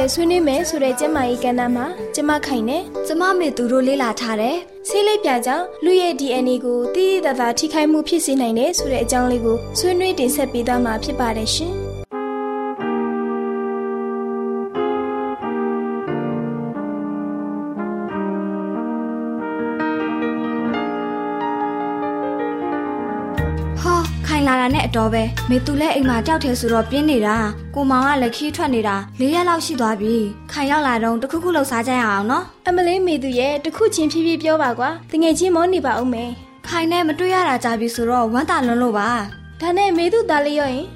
[0.00, 4.56] တူတာဖလဲဆွေးနွေးမယ်ဆိုတဲ့ကျမကြီးကဏ္ဍမှာကျမခိုင်နေကျမမေသူတို့လေ့လာထားတယ်
[4.88, 11.89] ဆေးလိပ်ပြကြောင့်လူရဲ့ DNA ကိုတည်တည်သာထိခိုက်မှုဖြစ်စေနိုင်တယ်ဆိုတဲ့အကြောင်းလေးကိုဆွေးနွေးတင်ဆက်ပေးသွားမှာဖြစ်ပါတယ်ရှင်
[24.50, 27.36] လာတာနဲ့အတော်ပဲမေသူလည်းအိမ်မှာတောက်တယ်ဆိုတော့ပြင်းနေတာ
[27.74, 30.14] ကိုမောင်ကလည်းခီးထွက်နေတာ၄ရက်လောက်ရှိသွားပြီ
[30.52, 36.30] ခိုင်ရောက်လာတော့တခုခုလှုပ်ရှားကြရအောင်နော်အမလေးမေသူရဲ့တခုချင်းဖြည်းဖြည်းပြောပါကွာတငယ်ချင်းမောနေပါအောင်မယ်
[36.66, 39.08] ခိုင်နဲ့မတွေ့ရတာကြပြီဆိုတော့ဝမ်းသာလွန်းလို့ပါ
[39.60, 40.86] ဒါနဲ့မေသူသားလေးရောရင်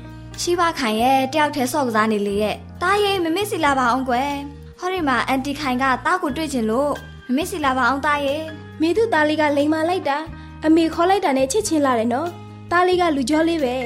[0.41, 4.33] ရှိပါခိုင်ရဲ့တယောက်တည်းဆော့ကစားနေလေရဲ့တားရင်မမစ်စီလာပါအောင်ကွယ်
[4.79, 6.93] ဟောဒီမှာအန်တီခိုင်ကတားကိုတွေ့ချင်လို့
[7.29, 8.43] မမစ်စီလာပါအောင်တားရဲ့
[8.81, 10.19] မေသူသားလေးကလိန်မာလိုက်တာ
[10.65, 12.29] အမေခေါ်လိုက်တာနဲ့ချစ်ချင်းလာတယ်နော်
[12.77, 13.77] သားလေးကလူကြောလေးပဲ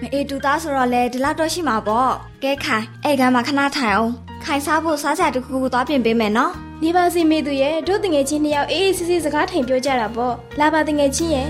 [0.00, 2.12] မအေးတူသားဆိုတော့လေဒီလောက်တော့ရှိမှာပေါ့
[2.42, 4.10] ကဲခိုင်အဲ့ကမှာခဏထိုင်အောင်
[4.44, 6.52] ခိုင်စားဖို့စားစရာတခုခုသွားပြင်ပေးမယ်နော်
[6.82, 11.48] နေပါစီမေသူရဲ့တို့တငယ်ချင်းနှစ်ယောက်အေးအေးဆေးဆေးစကားထိုင်ပြောကြတာပေါ့လာပါတငယ်ချင်းရဲ့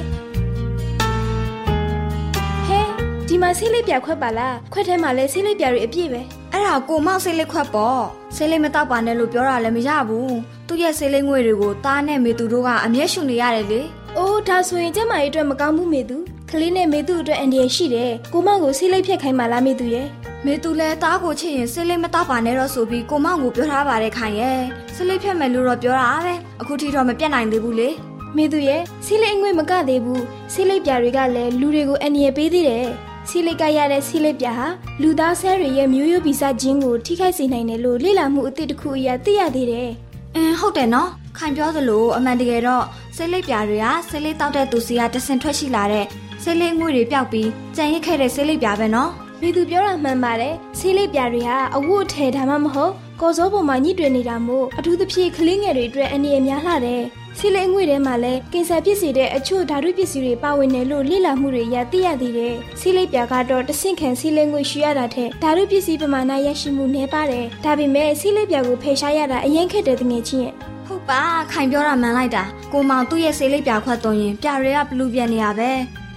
[2.67, 2.81] ဟဲ
[3.28, 6.21] ဒီမှာဆေးလေးပြခွက်ပါလားခွက်ထဲမှာလဲဆေးလေးပြတွေအပြည့်ပဲ
[6.53, 8.01] အဲ့ဒါကိုမောက်ဆေးလေးခွက်ပေါ့
[8.37, 10.34] ဆေးလေးမတောက်ပါနဲ့လို့ပြောတာလည်းမရဘူး
[10.67, 13.81] သူ့ရဲ့ဆေးလေးငွေတွေကိုသားနဲ့မေသူတို့ကအမျက်ရှူနေရတယ်လေ
[14.19, 16.16] အိုးဒါဆိုရင်ကျမကြီးအတွက်မကောင်းဘူးမေသူ
[16.50, 20.06] ကလေးနဲ့မေသူအတွက်အန်ဒီရရှိတယ်ကိုမောင်ကိုဆေးလိပ်ဖြတ်ခိုင်းပါလားမေသူရဲ့
[20.47, 24.59] မေသူလည်းတားကိုချစ်ရင်ဆေးလိပ်မတောက်ပါနဲ့တော့ဆိုပြီးကိုမောင်ကိုပြောထားပါတယ်ခိုင်ရဲ့
[24.94, 27.88] ဆေးလိပ်ဖြတ်မယ်လို့တော့ပြောတာပဲအခုထိတော့မပြတ်နိုင်သေးဘူးလေ
[28.37, 30.22] မေသူရဲ့ဆေးလိပ်အငွေ့မကသေးဘူး
[30.53, 32.87] ဆေးလိပ်ပြာတွေကလည်းလူတွေကိုအန်ဒီရပေးသေးတယ်
[33.28, 34.66] ဆီလိကရတဲ့ဆီလိပြဟာ
[35.03, 39.88] လူသားဆဲတွေရဲ့မျိုးရိုးဗီဇဂျင်းကိုထိခိုက်စေနိုင်တယ်လို့လေ့လာမှုအသစ်တစ်ခုအရသိရသေးတယ်။
[40.34, 42.84] အင်းဟုတ်တယ်နော်။ခိုင်ပြောသလိုအမှန်တကယ်တော့
[43.16, 46.06] ဆေးလိပ်ပြာတွေကဆေးလိပ်တောက်တဲ့သူစီကတဆင်ထွက်ရှိလာတဲ့
[46.43, 49.10] ဆေးလိပ်ငွေတွေပျောက်ပြီးကြံရစ်ခဲ့တဲ့ဆေးလိပ်ပြာပဲနော်
[49.41, 57.03] မိသူပြောတာမှန်ပါတယ်ဆေးလိပ်ပြာတွေဟာအဝတ်ထဲဒါမှမဟုတ်ကော်စောပေါ်မှာညှိတွင်နေတာမို့အထူးသဖြင့်ကလေးငယ်တွေအတွက်အနေအများလှတယ်
[57.39, 70.54] ဆီလိမ်ငွေထဲမှာလည်းကင်ဆာဖြစ်စေတဲ့အချို့ဓာတုပစ္စည်းတွေပါဝင်တယ်လို့လေ့လာမှုတွေရသိရသေးတယ်။ဆီလိမ်ပြာကတော့တဆင့်ခံဆီလိမ်ငွေရှူရတာထက်ဓာတုပစ္စည်းပမာဏရရှိမှုနည်းပါတယ်။ဒါပေမဲ့ဆီလိမ်ပြာကိုဖယ်ရှားရတာအရင်ခက်တဲ့တငယ်ချင်းရဲ့
[70.91, 71.22] ဟုတ်ပါ
[71.53, 75.71] ခိုင်ပြောတာမှန်လိုက်တာကိုမောင်သူ့ရဲ့ဆေးလိပ်ပြာခွက်သွင်းရင်ပြာတွေကဘလူးပြန်နေရပဲ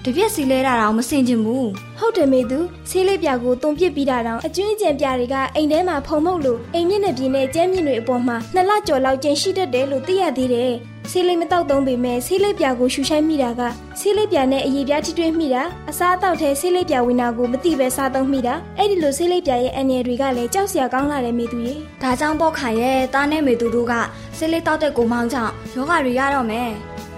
[0.03, 1.67] တပြက်စီလဲတာတော့မစင်ချင်ဘူး
[1.99, 2.59] ဟုတ်တယ်မေသူ
[2.89, 10.73] ဆေးလိပ်ပြာကိုတုံပြစ်ပြီးတာတော့အကျွင်းကြံပြာတွေကအိမ်ထဲမှာဖုံမုတ်လို့အိမ်မြင့်နဲ့ပြင်းနဲ့ကျဲမြင့်တွေအပေါ်မှာနှစ်လကျော်လောက်ကျင်ရှိတတ်တယ်လို့သိရသေးတယ်
[11.11, 13.61] ဆေးလိပ်မတောက်သုံးပေမဲ့ဆေးလိပ်ပြာကိုရှူရှိုက်မိတာက
[13.99, 23.93] ဆေးလိပ်ပြာနဲ့အရေးပြားထိတွေ့မိတာအစားအသောက်ထဲဆေးလိပ်ပြာဝင်တာကိုမသိပဲစားသုံးမိတာအဲ့ဒီလိုဆေးလိပ်ပြာရဲ့အန္တရာယ်တွေကလည်းကြောက်စရာကောင်းလာတယ်မေသူရေဒါကြောင့်တော့ခိုင်ရဲ့တားနဲ့မေသူတို့က
[24.37, 26.69] ဆေးလေးတောက်တဲ့ကိုမောင်ကြောင့်ယောဂတွေရတော့မယ်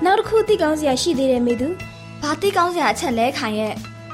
[0.04, 1.68] နောက်တစ်ခုသိကောင်းစရာရှိသေးတယ်မေသူ။
[2.22, 3.74] ဘာတိကောင်းစရာအချက်လဲခိုင်ရဲ့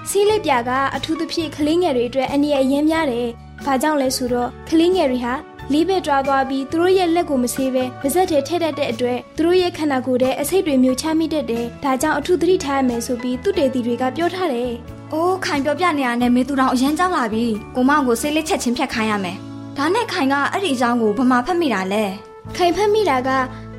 [0.10, 3.30] ဆေးလိပ်ပြာကအထူးသဖြင့်ကလေးငယ်တွေအတွက်အန္တရာယ်အရင်များတယ်
[3.66, 5.34] ဘာကြောင့်လဲဆိုတော့ကလေးငယ်တွေဟာ
[5.74, 14.72] လေးဘက်တွားသွားပြီးသူတို့ရဲ့လက်ကိုမဆေးပဲပါဇက်ထဲထည့်တတ်တဲ့အတွက်သူတို့ရဲ့ခန္ဓာကိုယ်ထဲအဆိပ်တွေမျိုးချမိတတ်တယ်ဒါကြောင့်အထူးသတိထားရမယ်ဆိုပြီးသူတေတီတွေကပြောထားတယ်။
[15.14, 17.46] အိုးခိုင်ပြောပြနေရတဲ့မေသူတော်အရန်ကြောက်လာပြီ။
[17.76, 19.38] ကိုမောင်ကိုဆေးလေးချက်ချင်းဖြတ်ခိုင်းရမယ်။
[19.78, 22.04] ဒါနဲ့ခိုင်ကအဲ့ဒီအကြောင်းကိုဘမာဖတ်မိတာလဲ
[22.56, 23.32] ခိုင်ဖက်မိတာက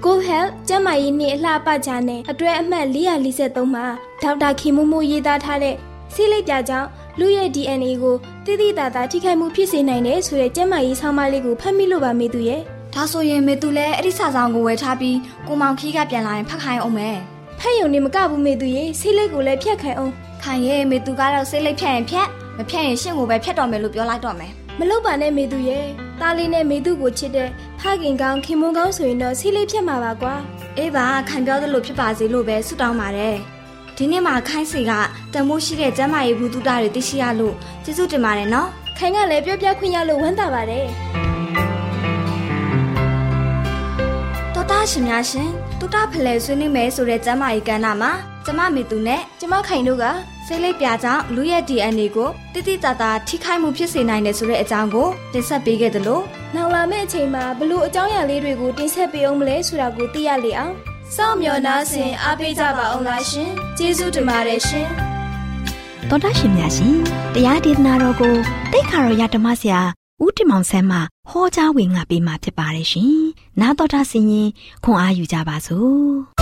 [0.04, 3.86] Go Health ကျန်းမာရေးနှင့်အလှပကြနဲ့အတွဲအမှတ်443မှာ
[4.22, 5.76] ဒေါက်တာခင်မိုးမိုးရေးသားထားတဲ့
[6.14, 6.88] ဆေးလိပ်ပြကြောင့်
[7.18, 8.16] လူရဲ့ DNA ကို
[8.46, 12.60] တိတိတသာထိခိုက်မှုဖြစ်စေနိုင်တယ်ဆိုတဲ့ကျန်းမာရေးဆောင်းပါးလေးကိုဖတ်မိလို့ပါမေသူရဲ့။
[12.94, 17.16] ဒါဆိုရင်မေသူလည်းအဲ့ဒီစာဆောင်ကိုဝယ်ထားပြီးကိုမောင်ခီးကပြန်လာရင်ဖတ်ခိုင်းအောင်မယ်
[17.58, 20.12] ဖတ်ယုံနေမကဘူးမေသူရဲ့ဆေးလိပ်ကိုလည်းဖြတ်ခိုင်အောင်။
[20.42, 22.26] ခိုင်ရဲ့မေသူကတော့ဆေးလေးဖြတ်ရင်ဖြတ်
[22.56, 25.86] မဖြတ်ရင်ရှင့်ကိုပဲဖြတ်တော်မယ်လို့ပြောလိုက်တော့မယ်မလုပ်ပါနဲ့မေသူရဲ့
[26.20, 27.48] သားလေးနဲ့မေသူကိုချစ်တဲ့
[27.80, 30.34] ဖခင်ကောင်းခင်မွန်းကောင်းဆိုရင်တော့ဆေးလိပ်ဖြတ်မှာပါကွာ။
[30.78, 33.38] အေးပါခိုင်ပြောသလိုဖြစ်ပါစေလို့ပဲဆုတောင်းပါတယ်။
[33.96, 34.92] ဒီနေ့မှာခိုင်းစီက
[35.34, 37.54] တမိုးရှိတဲ့ကျမ်းမာရေးဘူးတုဒတွေသိရှိရလို့
[37.84, 38.68] ကျေးဇူးတင်ပါတယ်နော်။
[38.98, 40.86] ခိုင်ကလည်းပြောပြခွင့်ရလို့ဝမ်းသာပါတယ်
[44.54, 45.50] တော်တာရှင်များရှင်
[45.80, 48.12] တူတာဖလဲဆွေးနွေးမယ်ဆိုတဲ့ကျမ်းမာရေးကဏ္ဍမှာ
[48.44, 50.04] ကျမမေသူနဲ့ကျမခိုင်တို့က
[50.46, 56.20] ဆေးလိပ်ပြာကြောင့်လူရဲ့ DNA ကိုတိတိတသာထိခိုက်မှုဖြစ်စေနိုင်တယ်ဆိုတဲ့အကြောင်းကိုတင်ဆက်ပေးခဲ့သလို
[56.54, 60.74] နောက်လာမယ့်အချိန်မှာဘလို့အကြောင်းအရာလေးတွေကိုတင်ဆက်ပေးအောင်မလဲဆိုတာကိုသိရလေအောင်
[61.16, 64.88] စောင့်မျှော်နှားဆင်အားပေးကြပါအောင်လားရှင်ကျေးဇူးတင်ပါတယ်ရှင်
[66.08, 66.94] တော်တာရှင်များရှင်
[67.34, 68.34] တရားဒေသနာတော်ကို
[68.72, 69.80] တိတ်ခါတော်ရဓမ္မဆရာ
[70.24, 70.98] ဦးတင်မောင်ဆန်းမှ
[71.30, 73.14] ဟောကြားဝင်ငါပေးมาဖြစ်ပါတယ်ရှင်။
[73.60, 74.48] နားတော်တာဆင်ရင်
[74.84, 75.92] ခွန်အားယူကြပါစို့။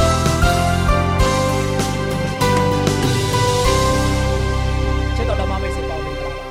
[5.16, 6.44] ချစ်တော်ဓမ္မမိတ်ဆွေပေါင်းမင်္ဂလာပါ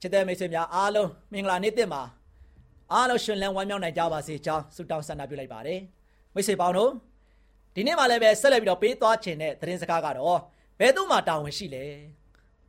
[0.00, 2.02] ချစ်တဲ့မိတ်ဆွေများအားလုံးမင်္ဂလာနေ့တင်ပါ
[2.92, 5.80] အားလုံးရှင်လန်းဝမ်းမြောက်နိုင်ကြပါစေကြောင်းဆုတောင်းဆန္ဒပြုလိုက်ပါတယ်
[6.34, 6.90] မိတ်ဆွေပေါင်းတို့
[7.74, 10.40] ဒီနေ့မှလည်းပဲဆက်လက်ပြီးတော့ပေးသွားခြင်းတဲ့သတင်းစကားကတော့
[10.80, 11.84] ဘယ်သူမှတာဝန်ရှိလဲ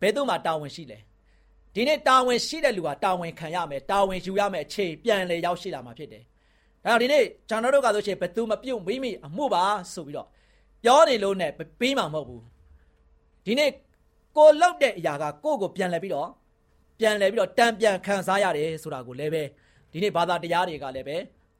[0.02, 0.98] ဘယ်သူမှတာဝန်ရှိလဲ
[1.74, 6.24] ဒီနေ့တာဝန်ရှိတဲ့လူဟာတာဝန်ခံရမယ်တာဝန်ယူရမယ်အခြေပြန်လေရောက်ရှိလာမှာဖြစ်တယ်
[6.84, 9.64] ဒါကြောင့်ဒီနေ့ကျွန်တော်တို့ကဆိုရှင်ဘယ်သူမပြုတ်မိမိအမှုပါ
[9.94, 10.28] ဆိုပြီးတော့
[10.84, 12.44] ပြောနေလို့နဲ့ပြီးမှာမဟုတ်ဘူး
[13.46, 13.70] ဒီနေ့
[14.38, 16.30] ကိုလောက်တဲ့အရာကကိုယ့်ကိုပြန်လဲပြီးတော့
[17.00, 19.44] ပြန်လဲပြီးတော့တံပြန်ခံစားရတယ်ဆိုတာကိုလည်းပဲ
[19.92, 21.18] ဒီနေ့ဘာသာတရားတွေကလည်းပဲ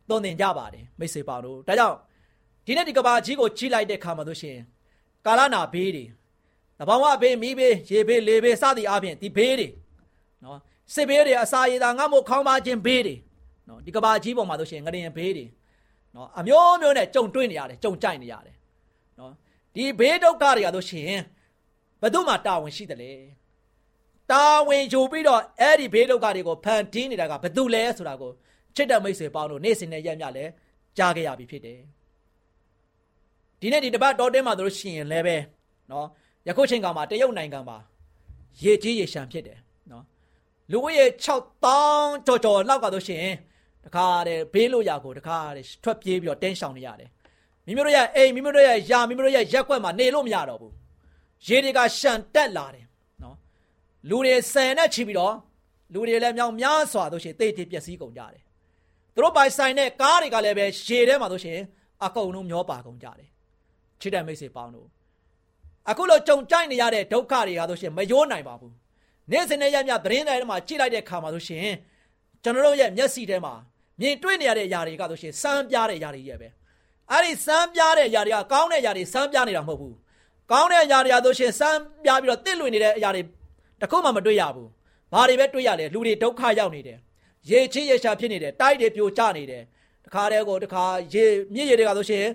[0.10, 1.98] သွန်သင်ကြပါတယ်မိတ်ဆွေပေါင်းတို့ဒါကြောင့်
[2.66, 4.58] ဒီနေ့ဒီကဘာကြီးကိုကြီးလိုက်တဲ့ခါမှာဆိုရှင်
[5.26, 6.06] ကာလနာဘေးတွေ
[6.80, 9.68] တဘောင်ဝဘေးမိဘေးရေဘေးလေဘေးစသည်အပြင်ဒီဘေးတွေ
[10.44, 10.60] နော်
[10.94, 13.16] စစ်ဘေးတွေအစာရည်သာငတ်မို့ခေါင်းပါခြင်းဘေးတွေ
[13.68, 15.46] နော်ဒီကဘာကြီးပေါ်မှာဆိုရှင်ငရင်ဘေးတွေ
[16.16, 18.56] နော်အမျိုးမျိုးနဲ့ကြုံတွေ့နေရတယ်ကြုံကြိုက်နေရတယ်
[19.20, 19.32] နော်
[19.76, 21.12] ဒီဘေးဒုက္ခတွေကဆိုရှင်
[22.02, 23.14] ဘယ်သူမှတာဝန်ရှိတယ်လေ
[24.32, 28.32] တာဝန်ယူပြီးတော့အဲ့ဒီဘေးဒုက္ခတွေကိုဖန်တီးနေတာကဘယ်သူလဲဆိုတာကို
[28.76, 30.46] ချစ်တဲ့မိတ်ဆွေပေါင်းတို့နေ့စဉ်နဲ့ရက်မြလဲ
[30.98, 31.80] ကြားခဲ့ရပြီဖြစ်တယ်
[33.60, 35.38] ဒီနေ့ဒီတပတ်တော်တင်းမှာတို့ရှိရင်လည်းပဲ
[35.92, 36.08] နော်
[36.48, 37.78] ယခုချိန်ကမှာတရုတ်နိုင်ငံမှာ
[38.64, 39.60] ရေကြီးရေရှမ်းဖြစ်တယ်
[39.92, 40.04] နော်
[40.72, 43.36] လူဦးရေ6000ကျော်ကျော်လောက်ကတို့ရှိရင်
[43.86, 47.10] တခါတဲ့ဘေးလို့ရကိုတခါတဲ့ထွက်ပြေးပြီးတော့တင်းရှောင်နေရတယ်
[47.66, 50.74] မိမိတို့ရဲ့အိမ်မိမိတို့ရဲ့ယာမိမိတို့ရဲ့ရက်ွက်မှာနေလို့မရတော့ဘူး
[51.48, 52.86] ရေတွေကရှန်တက်လာတယ်
[53.24, 53.36] နော်
[54.10, 55.36] လူတွေဆယ်နဲ့ချီပြီးတော့
[55.94, 58.45] လူတွေလည်းမြောင်များစွာတို့ရှိရင်တိတ်တိတ်ပျက်စီးကုန်ကြတယ်
[59.16, 61.64] သူတို့ပိုင်ဆိုင်တဲ့ကားတွေကလည်းပဲရေထဲမှာတို့ရှိရင်
[62.06, 63.30] အကုန်လုံးမျောပါကုန်ကြတယ်
[64.02, 64.88] ချစ်တဲ့မိတ်ဆွေပေါင်းတို့
[65.90, 68.74] အခုလိုကြုံကြိုက်နေရတဲ့ဒုက္ခတွေဟာဆိုရှင်မယိုးနိုင်ပါဘူး
[69.32, 71.68] နေ့စဉ်နဲ့ရမြသတင်းတွေထဲမှာကြည့်လိုက်တဲ့ခါမှာဆိုရှင်
[72.44, 73.54] ကျွန်တော်တို့ရဲ့မျက်စိထဲမှာ
[74.00, 76.48] မြင်တွေ့နေရတဲ့အရာတွေကဆိုရှင်စမ်းပြတဲ့အရာတွေရဲ့ပဲ
[77.12, 79.96] အဲ့ဒီစမ်းပြတဲ့အရာတွေကကောင်းတဲ့အရာတွေစမ်းပြနေတာမဟုတ်ဘူး
[80.52, 83.22] ကောင်းတဲ့အရာတွေဟာဆိုရှင်စမ်းပြပြီးတော့တင့်လွင်နေတဲ့အရာတွေ
[83.82, 84.70] တခုမှမတွေ့ရဘူး
[85.14, 87.00] ဘာတွေပဲတွေ့ရလဲလူတွေဒုက္ခရောက်နေတယ်
[87.50, 89.64] ရေချစ်ရေရှာဖြစ်နေတယ်တိုက်တွေပြိုကျနေတယ်
[90.06, 92.26] တခါတည်းကိုတခါရေမြစ်ရေတွေကဆိုရှင်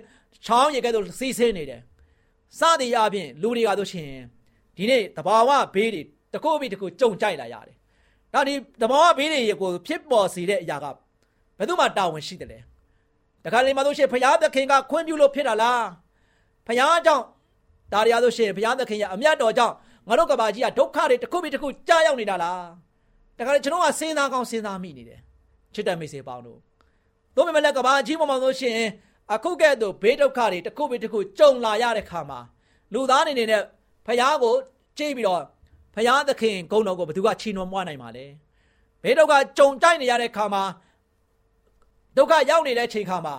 [0.45, 1.81] ချောင်းရေကဲ့သို့စီးဆင်းနေတယ်
[2.59, 4.11] စသည်အပြင်လူတွေကဆိုရှင်
[4.77, 6.01] ဒီနေ့တဘာဝဘေးတွေ
[6.33, 7.75] တခုပြီးတခုကြုံကြိုက်လာရတယ်။
[8.33, 10.85] ဒါဒီတဘာဝဘေးတွေကိုဖြစ်ပေါ်စေတဲ့အရာက
[11.57, 12.59] ဘယ်သူမှတာဝန်ရှိတယ်လဲ။
[13.43, 15.81] တခါလေမှဆိုရှင်ဘုရားသခင်ကခွင့်ပြုလို့ဖြစ်တာလား။
[16.67, 17.23] ဘုရားကြောင့်
[17.93, 19.73] ဒါရီယာဆိုရှင်ဘုရားသခင်ရဲ့အမျက်တော်ကြောင့်
[20.07, 22.61] ငါတို့ကဘာကြီးကဒုက္ခတွေတခုပြီးတခုကြားရောက်နေတာလား။
[23.41, 25.19] တခါလေကျွန်တော်ကစဉ်းစားကောင်းစဉ်းစားမိနေတယ်။
[25.73, 26.59] ချစ်တဲ့မိတ်ဆွေပေါင်းတို့။
[27.35, 28.79] သို့ပေမဲ့လည်းကဘာကြီးပေါ်မှာဆိုရှင်
[29.33, 32.39] အခုကဲ့သို့ဘေးဒုက္ခတွေတစ်ခုပြီးတစ်ခုကြုံလာရတဲ့ခါမှာ
[32.93, 33.61] လူသားအနေနဲ့
[34.07, 34.53] ဖယားကို
[34.97, 35.43] ကြည့်ပြီးတော့
[35.95, 38.25] ဖယားသခင်ဂုဏ်တော်ကိုဘယ်သူကချီးနှွမ်းမွားနိုင်မှာလဲ
[39.03, 40.63] ဘေးဒုက္ခကြုံကြိုက်နေရတဲ့ခါမှာ
[42.17, 43.35] ဒုက္ခရောက်နေတဲ့ချိန်ခါမှာ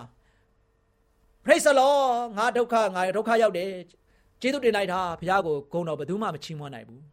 [1.45, 3.69] praise the lord ငါဒုက္ခငါဒုက္ခရောက်တယ်
[4.41, 7.12] ကျေးဇူးတင်လိုက်တာဘုရားကိုဂုဏ်တော်ဘယ်သူမှမချီးမွမ်းနိုင်ဘူး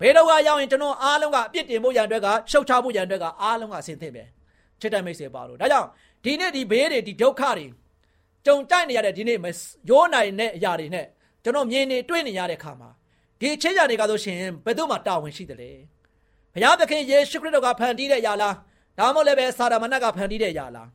[0.00, 4.24] ဘယ်တော့ကရောက်ရင်ကျွန်တော်အားလုံးကအပြစ်တင်ဖို့ရန်အတွက်ကရှုတ်ချဖို့ရန်အတွက်ကအားလုံးကအဆင်သင့်ပဲ
[4.80, 5.88] ချစ်တဲ့မိတ်ဆွေပါလို့ဒါကြောင့်
[6.24, 7.66] ဒီနေ့ဒီဘေးတွေဒီဒုက္ခတွေ
[8.46, 9.38] ကြုံကြိုက်နေရတဲ့ဒီနေ့
[9.90, 11.06] ရိုးနိုင်တဲ့အရာတွေနဲ့
[11.44, 12.90] ကျွန်တော်မြင်နေတွေ့နေရတဲ့ခါမှာ
[13.40, 15.70] ဒီချင်းကြတွေကဆိုရှင်ဘယ်သူမှတာဝန်ရှိတယ်လေ
[16.54, 18.54] ဘုရားသခင်ယေရှုခရစ်တော်ကဖန်တီးတဲ့အရာလား
[18.98, 20.88] ဒါမှမဟုတ်လည်းပဲစာရမဏတ်ကဖန်တီးတဲ့အရာလား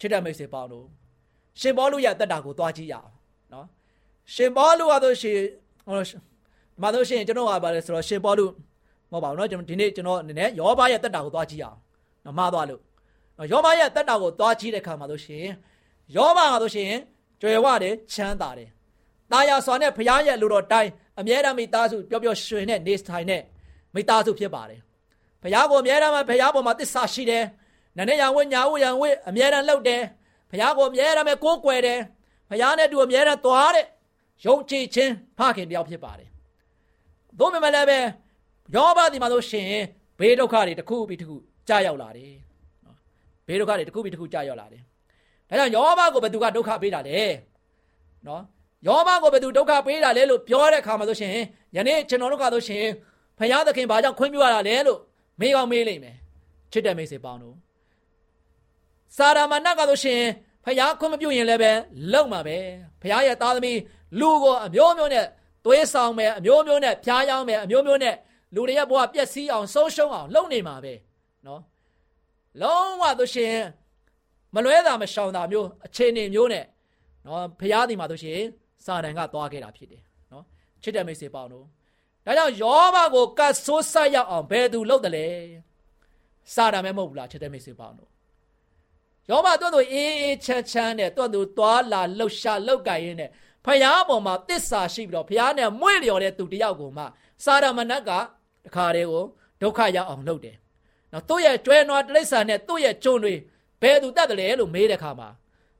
[0.00, 0.86] ချစ်တဲ့မိတ်ဆွေပေါင်းတို့
[1.60, 3.10] ရှင်ဘောလူရဲ့တက်တာကိုသွားကြည့်ရအောင်
[3.52, 3.66] နော်
[4.34, 5.38] ရှင်ဘောလူကဆိုရှင်
[5.86, 6.00] ဟို
[6.81, 8.45] မှာဆိုရှင်ကျွန်တော်ကပါလဲဆိုတော့ရှင်ဘောလူ
[9.11, 11.77] မဟုတ်ပါဘူးเนาะကျွန်တော်ဒီနေ့ကျွန်တော်နည်းနည်းယောဘရဲ့တက်တာကိုသွားကြည့်ရအောင်
[12.25, 12.81] နော်မှားသွားလို့
[13.37, 15.45] နော်ယောဘရဲ့တက်တာကိုသွားကြည့်တဲ့ခါမှာဆိုရှင်
[16.15, 16.91] ယောဘကဆိုရှင်
[17.41, 18.69] ကြွယ်ဝတယ်ချမ်းသာတယ်
[19.31, 23.41] တာယာစွာနဲ့ဘုရားရဲ့လူတော်တိုင်းအမြဲတမ်းမိသားစုပျော်ပျော်ရွှင်နဲ့နေထိုင်တဲ့
[23.95, 24.79] မိသားစုဖြစ်ပါတယ်
[25.41, 27.45] ဘုရားကိုအမြဲတမ်းဘုရားပေါ်မှာသစ္စာရှိတယ်
[27.97, 30.01] နည်းနည်းရံဝဲညာဝဲရံဝဲအမြဲတမ်းလှုပ်တယ်
[30.51, 31.99] ဘုရားကိုအမြဲတမ်းပဲကိုးကွယ်တယ်
[32.49, 33.85] ဘုရားနဲ့တူအမြဲတမ်းသွားတဲ့
[34.45, 36.29] ယုံကြည်ခြင်းဖခင်တယောက်ဖြစ်ပါတယ်
[37.38, 37.98] သို့ပေမဲ့လည်းပဲ
[38.74, 39.70] ယောဘဒီမှာဆိုရှင်
[40.18, 41.36] ဘေးဒုက္ခတွေတစ်ခုပြီးတစ်ခု
[41.68, 42.32] ကြာရောက်လာတယ်
[42.84, 42.96] နော်
[43.46, 44.82] ဘေးဒုက္ခတွေတစ်ခုပြီးတစ်ခုကြာရောက်လာတယ်
[45.48, 47.18] ဒါကြောင့်ယောဘကိုဘယ်သူကဒုက္ခပေးတာလဲ
[48.26, 48.42] နော်
[48.86, 51.34] ယောဘကိုဘယ်သူဒုက္ခပေးတာလဲလို့ပြောတဲ့အခါမှာဆိုရှင်
[51.76, 52.84] ယနေ့ကျွန်တော်တို့ကဆိုရှင်
[53.38, 54.98] ဖခင်သခင်ဘာကြောင့်ခွင့်ပြုရတာလဲလို့
[55.40, 56.16] မေးကောင်းမေးလိမ့်မယ်
[56.72, 57.56] ချစ်တဲ့မိတ်ဆွေပေါင်းတို့
[59.16, 60.22] စာရမဏတ်ကဆိုရှင်
[60.64, 61.72] ဖခင်ခွင့်မပြုရင်လည်းပဲ
[62.12, 62.58] လုံမှာပဲ
[63.00, 63.78] ဖခင်ရဲ့သားသမီး
[64.20, 65.26] လူကိုအမျိုးမျိုးနဲ့
[65.64, 68.16] သွေးဆောင်မယ်အမျိုးမျိုးနဲ့ဖျားယောင်းမယ်အမျိုးမျိုးနဲ့
[68.54, 70.94] လူတွေရဲ့ဘဝပျက်စီးအောင်ဆုံးရှုံးအောင်လုပ်နေမှာပဲ
[71.46, 71.60] နော်
[72.62, 73.56] လုံးဝဆိုရှင်
[74.54, 76.64] မလွဲတာမရှောင်တာမျိုးအခြေအနေမျိုးနဲ့
[77.26, 78.40] နော်ဖျားဒီမှာဆိုရှင်
[78.84, 80.02] စာတန်ကသွားခဲ့တာဖြစ်တယ်
[80.32, 80.44] နော်
[80.82, 81.64] ချစ်တဲ့မိတ်ဆွေပေါင်းတို့
[82.26, 85.26] ဒါကြောင့်ယောဘကိုကတ်ဆိုးဆက်ရောက်အောင်ဘယ်သူလုပ်တယ်လဲ
[86.54, 88.10] စာတန်ပဲမဟုတ်ဘူးလားချစ်တဲ့မိတ်ဆွေပေါင်းတို့
[89.30, 93.30] ယောဘတွတ်တို့အေးအေးချမ်းချမ်းနဲ့တွတ်တို့သွားလာလှုပ်ရှားလှုပ်ကြရင်းနဲ့
[93.66, 97.04] ဖျားပေါ်မှာတစ္ဆာရှိပြီးတော့ဖျားနဲ့မွေ့လျော်တဲ့သူတယောက်ကိုမှ
[97.44, 98.10] စာရမဏတ်က
[98.66, 99.24] တခါတည်းကို
[99.60, 100.56] ဒုက္ခရောက်အောင်လုပ်တယ်။
[101.12, 103.34] နော်သူ့ရဲ့ကျွဲနွားတိရစ္ဆာန်နဲ့သူ့ရဲ့ကျုံတွေ
[103.82, 105.28] ဘယ်သူတတ်တယ်လဲလို့မေးတဲ့ခါမှာ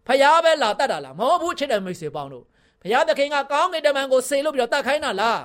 [0.07, 2.45] ဖျားပဲလာတတ်တာလားမဟုတ်ဘူးချစ်တဲ့မိတ်ဆွေပေါင်းတို့
[2.83, 5.41] ဖျားသခင်ကကောင်းကင်တမန်ကိုစေလို့ပြီးတော့တတ်ခိုင်းတာလား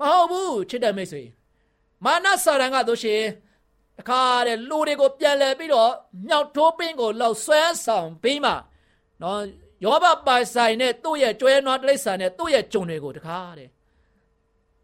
[0.00, 1.22] မဟုတ်ဘူးချစ်တဲ့မိတ်ဆွေ
[2.04, 3.22] မာနစာရန်ကတို့ရှင်
[3.98, 5.90] တခါတဲ့လူတွေကိုပြန်လဲပြီးတော့
[6.26, 8.52] မြောက်ထိုးပင်းကိုလောက်ဆွဲဆောင်ပြီးမှ
[9.22, 9.40] နော်
[9.84, 13.68] ယောဘပိုင်ဆိုင်နဲ့သူ့ရဲ့ကျွဲနွားတိရစ္ဆာန်နဲ့သူ့ရဲ့ဂျုံတွေကိုတခါတဲ့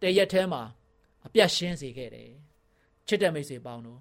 [0.00, 0.62] တရက်ထဲမှာ
[1.26, 2.30] အပြတ်ရှင်းစေခဲ့တယ်
[3.06, 4.00] ချစ်တဲ့မိတ်ဆွေပေါင်းတို့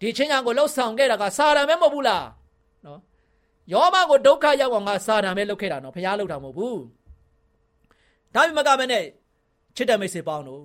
[0.00, 2.26] ဒီချင်းညာကိုလှုပ်ဆောင်ခဲ့တာကစာရန်ပဲမဟုတ်ဘူးလား
[2.86, 3.00] နော်
[3.72, 6.80] ယောဘကိုဒုက္ခရောက်အောင်ကစာရန်ပဲလုပ်ခဲ့တာနော်ဖះလုပ်တာမဟုတ်ဘူး
[8.34, 9.04] ဒါပေမဲ့ကမနဲ့
[9.76, 10.64] ချစ်တဲ့မိတ်ဆွေပေါင်းတို့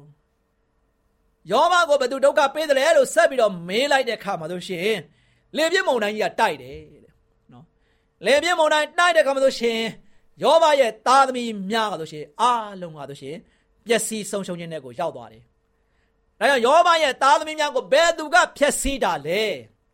[1.52, 4.96] ယောဘကိုဘယ်သူဒုက္ခပေးတယ်လဲလို့ဆက်ပြီးတော့မေးလိုက်တဲ့အခါမှာဆိုရှင်
[5.56, 7.05] လေပြင်းမုန်တိုင်းကြီးကတိုက်တယ်တဲ့နော်
[8.24, 9.80] လေပြင်းမုန်တိုင်းတိုက်တဲ့အခါမှာဆိုရှင်
[10.44, 13.36] ယောဘရဲ့သားသမီးများကဆိုရှင်အားလုံးကဆိုရှင်
[13.86, 15.44] ပျက်စီးဆုံးရှုံးခြင်းတွေကိုရောက်သွားတယ်။
[16.40, 19.42] ဒါကြောင့်ယောဘရဲ့သားသမီးများကိုဘယ်သူကဖျက်ဆီးတာလဲ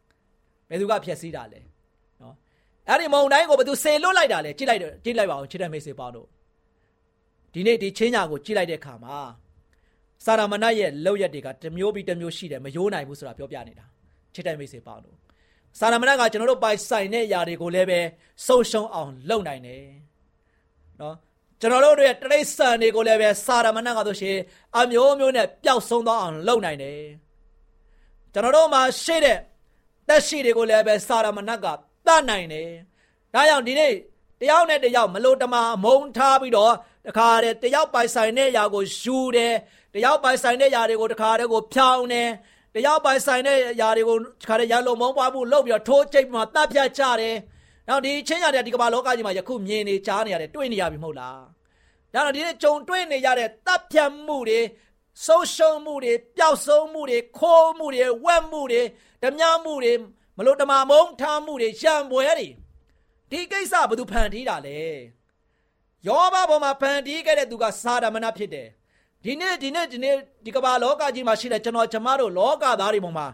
[0.69, 1.59] ။ဘယ်သူကဖျက်ဆီးတာလဲ။
[2.21, 2.35] နော်။
[2.89, 6.27] အဲ့ဒီမုံတိုင်းကိုဘယ်သူဆေလွတ်လိုက်တာလဲ။ကြည့်လိုက်ကြည့်လိုက်ပါဦးချစ်တဲ့မိတ်ဆွေပေါင်းတို့။
[7.53, 9.17] ဒီနေ့ဒီချင်းညာကိုကြည့်လိုက်တဲ့အခါမှာ
[10.25, 13.85] စာရမဏေရဲ့လောက်ရက်တွေကတစ်မျိုးပြီးတစ်မျိုးရှိတယ်မယိုးနိုင်ဘူးဆိုတာပြောပြနေတာ။
[14.33, 15.17] ချစ်တဲ့မိတ်ဆွေပေါင်းတို့။
[15.78, 18.00] စာရမဏေကကျွန်တော်တို့ပိုင်ဆိုင်တဲ့ຢာတွေကိုလည်းပဲ
[18.46, 19.84] ဆုံးရှုံးအောင်လုပ်နိုင်တယ်။
[21.00, 21.16] နော်
[21.60, 24.38] ကျွန်တော်တို့ရဲ့တရိษံတွေကိုလည်းပဲစာရမဏေကဆိုရှင်
[24.78, 27.00] အမျိုးမျိုးနဲ့ပျောက်ဆုံးသွားအောင်လုပ်နိုင်တယ်
[28.32, 29.38] ကျွန်တော်တို့မှာရှိတဲ့
[30.08, 31.66] တက်ရှိတွေကိုလည်းပဲစာရမဏေက
[32.06, 32.70] တတ်နိုင်တယ်
[33.34, 33.92] ဒါကြောင့်ဒီနေ့
[34.40, 36.74] တယောက်နဲ့တယောက်မလို့တမအမုန်းထားပြီးတော့
[37.06, 39.54] တခါတည်းတယောက်ပိုင်ဆိုင်တဲ့ຢာကိုယူတယ်
[39.94, 42.28] တယောက်ပိုင်ဆိုင်တဲ့ຢာတွေကိုတခါတည်းကိုဖြောင်းတယ်
[42.75, 47.35] တယောက်ပိုင်ဆိုင်တဲ့ຢာတွေကိုတခါတည်းရလုံးမုန်းပွားမှုလုပ်ပြီးတော့ထိုးချိတ်ပြီးမှတတ်ဖြတ်ကြတယ်
[47.87, 51.39] နောက်ဒီချင်းရတဲ့ဒီကမ္ဘာလောကကြီးမှာယခုမြင်နေကြားနေရတယ်တွေ့နေရပြီမဟုတ်လား
[52.13, 54.59] ဒါတော့ဒီနေ့ကြုံတွေ့နေရတဲ့တပ်ဖြတ်မှုတွေ
[55.25, 58.81] ဆုံးရှုံးမှုတွေပျောက်ဆုံးမှုတွေခိုးမှုတွေဝက်မှုတွေ
[59.23, 59.93] ဓမြမှုတွေ
[60.37, 62.47] မလို့တမာမုံထားမှုတွေရံပွဲတွေ
[63.31, 64.79] ဒီကိစ္စဘယ်သူဖန်တီးတာလဲ
[66.07, 68.67] ယောဘပေါ်မှာဖန်တီးခဲ့တဲ့သူကစာဒမဏဖြစ်တယ်
[69.25, 73.27] ဒီနေ့ဒီနေ့ဒီနေ့ဒီကမ္ဘာလောကကြီးမှာရှိတဲ့ကျွန်တော်ကျမတို့လောကသားတွေပေါ်မှာ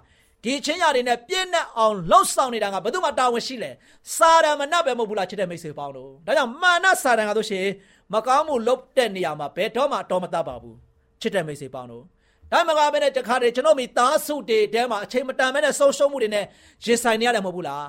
[0.43, 3.71] ဒီချင်းရတွေနဲ့ပြည့်နဲ့အောင်လှုပ်ဆောင်နေတာကဘယ်သူမှတာဝန်ရှိလဲ
[4.15, 7.65] စာရမဏပဲမဟုတ်ဘူးလားချစ်တဲ့မိတ်ဆွေပေါင်းတို့ဒါကြောင့်မာနစာရန်ကဆိုရှင်
[8.13, 10.75] မကောင်းမှုလုပ်တဲ့နေရာမှာဘယ်တော့မှတော်မတတ်ပါဘူး
[11.21, 12.03] ချစ်တဲ့မိတ်ဆွေပေါင်းတို့
[12.51, 16.45] ဒါမှမဟုတ်ဘဲနဲ့တခါတည်းကျွန်တော်မိသားစုတွေတဲမှာအချိန်မတန်မဲနဲ့ဆုံးရှုံးမှုတွေနဲ့
[16.85, 17.85] ရင်ဆိုင်နေရတယ်မဟုတ်ဘူးလား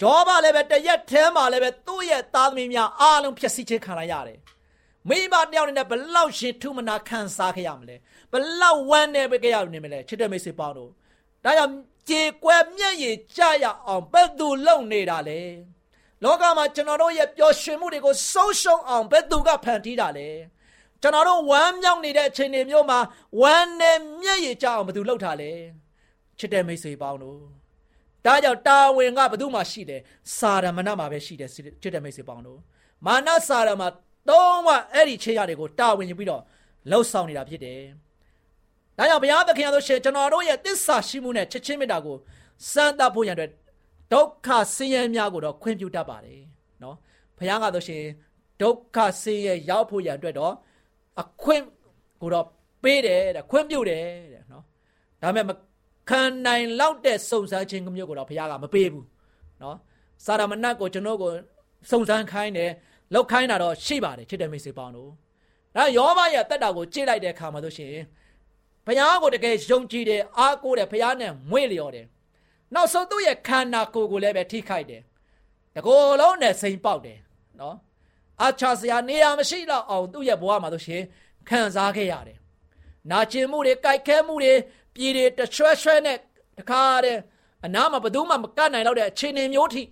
[0.00, 4.38] ယောဘလည်းပဲတရက်ထဲမှာလည်းပဲသူ့ရဲ့သားသမီးများအားလုံးဖြစ်စီခြင်းခံရရတယ်
[5.08, 7.96] မိဘတယောက်နဲ့ဘလောက်ရှင်ထုမနာခံစားခဲ့ရမလဲ
[8.32, 10.90] ဘလောက်ဝမ်းနေပဲကြရနေမလဲချစ်တဲ့မိတ်ဆွေပေါင်းတို့
[11.44, 11.72] ဒါကြောင့်
[12.08, 15.40] ကြေကွဲမျက်ရည်ကြရအောင်ဘယ်သူလုံနေတာလဲ
[16.22, 20.28] လောကမှာကျွန်တော်တို့ရဲ့ပျော်ရွှင်မှုတွေကိုဆုံးရှုံးအောင်ဘယ်သူကဖန်တီးတာလဲ
[21.02, 22.98] ကျွန်တော်တို့ဝမ်းမြောက်နေတဲ့အချိန်တွေမျိုးမှာ
[23.40, 25.50] ဝမ်းနဲ့မျက်ရည်ကျအောင်ဘယ်သူလှုပ်ထားလဲ
[26.38, 27.38] ချစ်တဲ့မိတ်ဆွေပေါင်းတို့
[28.24, 30.00] ဒါကြောင့်တာဝန်ကဘယ်သူမှရှိတယ်
[30.36, 31.50] စာရမဏမှာပဲရှိတယ်
[31.82, 32.58] ချစ်တဲ့မိတ်ဆွေပေါင်းတို့
[33.06, 33.88] မာနစာရမှာ
[34.28, 36.42] သုံးဝအဲ့ဒီခြေရတွေကိုတာဝန်ယူပြီးတော့
[36.90, 37.80] လှုပ်ဆောင်နေတာဖြစ်တယ်
[38.98, 42.16] ဒါကြောင့်ဘုရားသခင်ရလို့ရှိရင်ကျွန်တော်တို့ရဲ့တစ္ဆာရှိမှုနဲ့ချစ်ချင်းမေတ္တာကို
[42.72, 43.48] စမ်းသပ်ဖို့ရတဲ့
[44.12, 46.40] ဒုက္ခဆင်းရဲများကိုတော့ခွင့်ပြုတတ်ပါတယ်
[46.82, 46.96] နော်
[47.38, 48.02] ဘုရားကဆိုရှင်
[48.60, 50.54] ဒုက္ခဆင်းရဲရောက်ဖို့ရအတွက်တော့
[51.22, 51.62] အခွင့်
[52.20, 52.46] ကိုတော့
[52.82, 54.62] ပေးတယ်တဲ့ခွင့်ပြုတယ်တဲ့နော်
[55.22, 55.56] ဒါပေမဲ့
[56.10, 59.06] ခံနိုင်လောက်တဲ့စုံစမ်းခြင်းမျိုးကိုတော့ဘုရားကမပေးဘူး
[59.62, 59.76] နော်
[60.24, 61.30] စာရမဏတ်ကိုကျွန်တော်ကို
[61.90, 62.70] စုံစမ်းခိုင်းတယ်
[63.14, 65.10] လောက်ခိုင်းတာတော့ရှိပါတယ်ချစ်တဲ့မိတ်ဆွေပေါင်းတို့
[65.76, 67.92] ဒါယောဘရဲ့တက်တာကိုကြည့်လိုက်တဲ့အခါမှာဆိုရှင်
[68.86, 72.06] ဘုရားကိုတကယ်ယုံကြည်တယ်အားကိုးတယ်ဘုရားနဲ့မွေ့လျော်တယ်
[72.74, 75.02] နောက်ဆုံးသူ့ရဲ့ခန္ဓာကိုယ်ကိုလည်းပဲထိခိုက်တယ်
[75.76, 77.18] တကိုယ်လုံးနဲ့စိန်ပေါက်တယ်
[77.60, 77.76] နော်
[78.44, 81.02] အချာစရာနေရာမရှိတော့အောင်သူ့ရဲ့ဘဝမှာဆိုရှင်
[81.48, 82.38] ခံစားခဲ့ရတယ်
[83.10, 84.54] နာကျင်မှုတွေကြိုက်ခဲမှုတွေ
[84.94, 86.16] ပြည်တွေတရွှဲရွှဲနဲ့
[86.58, 87.18] တခါတဲ့
[87.66, 89.82] အနားမှာဘယ်သူမှမကတ်နိုင်တော့တဲ့အခြေအနေမျိုးထိ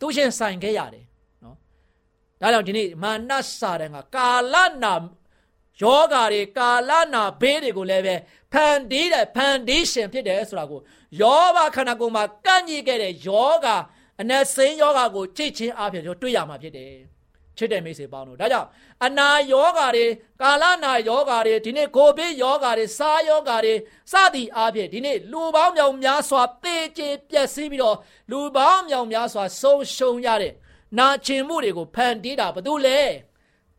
[0.00, 1.07] သူရှင်ဆိုင်ခဲ့ရတယ်နော်
[2.40, 4.94] ဒါကြောင့်ဒီနေ့မာနစာတန်ကကာလနာ
[5.82, 8.14] ယောဂါတွေကာလနာဘေးတွေကိုလည်းပဲ
[8.52, 10.80] ဖန်တီးတယ်ဖန်တီးရှင်ဖြစ်တယ်ဆိုတာကို
[11.20, 13.76] ယောဘခန္ဓာကိုယ်မှာကန့်ညစ်ခဲ့တဲ့ယောဂါ
[14.20, 16.92] အနက်စိမ်းယောဂါကိုကြိတ်ချင်းအဖြစ်ကျွန်တော်တွေ့ရမှာဖြစ်တယ်
[17.56, 18.68] ချစ်တဲ့မိတ်ဆွေပေါင်းတို့ဒါကြောင့်
[19.04, 20.06] အနာယောဂါတွေ
[20.42, 23.74] ကာလနာယောဂါတွေဒီနေ့ကိုဘေးယောဂါတွေစားယောဂါတွေ
[24.12, 27.96] စသည်အဖြစ်ဒီနေ့လူပေါင်းမြောင်များစွာတေကျေပျက်စီးပြီးတော့
[28.30, 30.52] လူပေါင်းမြောင်များစွာဆုံးရှုံးရတဲ့
[30.96, 33.00] နာကျင်မှုတွေကိုဖန်တီးတာဘာလို့လဲ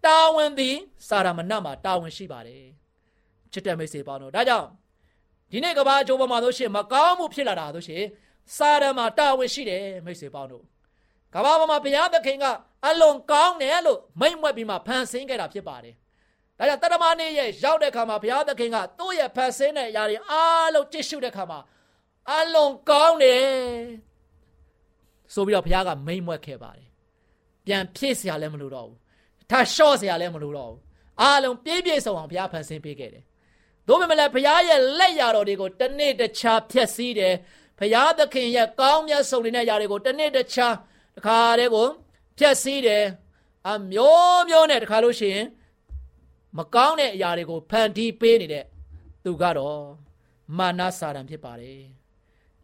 [0.06, 0.76] တာဝန်သည်
[1.08, 2.66] စာရမဏမှာတာဝန်ရှိပါတယ်
[3.52, 4.68] ချစ်တဲ့မိတ်ဆွေပေါင်းတို့ဒါကြောင့်
[5.52, 8.04] ဒီနေ့ကဘာအကျိုးပေါ်မှာဆိုရှင်မကောင်းမှုဖြစ်လာတာဆိုရှင်
[8.58, 10.64] စာရမတာဝန်ရှိတယ်မိတ်ဆွေပေါင်းတို့
[11.34, 12.46] ကဘာပေါ်မှာဘုရားသခင်က
[12.88, 15.96] အလွန်ကောင်းတယ်လို့မိန့်မွက်ပြီးမှဖန်ဆင်းခဲ့တာဖြစ်ပါတယ်
[16.58, 21.60] ဒါကြောင့်တရမနေ့ရဲ့ရောက်တဲ့ခါမှာဘုရားသခင်ကသူ့ရဲ့ဖန်ဆင်းတဲ့အရာတွေအားလုံးကြည့်ရှုတဲ့ခါမှာ
[22.32, 23.50] အလွန်ကောင်းတယ်
[25.34, 26.89] ဆိုပြီးတော့ဘုရားကမိန့်မွက်ခဲ့ပါတယ်
[27.70, 28.98] ပြန်ဖြည့်စရာလည်းမလိုတော့ဘူး
[29.50, 30.80] ထလျှော့စရာလည်းမလိုတော့ဘူး
[31.22, 33.24] အားလုံးပြည့်ပြည့်စုံအောင်ဘုရားဖန်ဆင်းပေးခဲ့တယ်
[33.88, 37.36] သို့ပေမဲ့လည်းဘုရားရဲ့လက်ရတော်တွေကိုတစ်နေ့တစ်ခြားဖျက်ဆီးတယ်
[37.80, 40.76] ဘုရားသခင်ရဲ့ကောင်းမြတ်ဆုံးနေတဲ့ຢာတွေကိုတစ်နေ့တစ်ခြား
[41.16, 41.88] တစ်ခါတည်းကို
[42.38, 43.04] ဖျက်ဆီးတယ်
[43.68, 45.46] အမျိုးမျိုးနဲ့တစ်ခါလို့ရှိရင်
[46.58, 48.66] မကောင်းတဲ့အရာတွေကိုဖန်တီးပေးနေတဲ့
[49.24, 49.82] သူကတော့
[50.58, 51.80] မာနစာတန်ဖြစ်ပါတယ်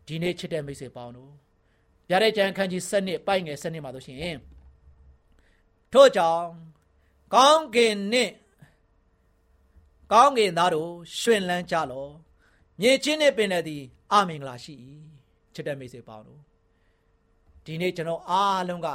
[0.08, 1.32] ဒီနေ့ချစ်တဲ့မိတ်ဆွေပေါင်းတို့
[2.10, 4.38] ဗျာဒိတ်ကျမ်းခန်းကြီး7နှစ်ပိုက်ငယ်7နှစ်မှာဆိုရှင်
[5.94, 6.46] ထို့ကြောင့်
[7.34, 8.34] ကောင်းကင်နှင့်
[10.12, 12.08] ကောင်းကင်သားတို့ရှင်လန်းကြလော
[12.80, 14.74] မြေချင်းနှင့်ပင်လည်းသည်အမင်္ဂလာရှိ၏
[15.54, 16.42] ချစ်တဲ့မိတ်ဆွေပေါင်းတို့
[17.66, 18.88] ဒီနေ့ကျွန်တော်အားလုံးက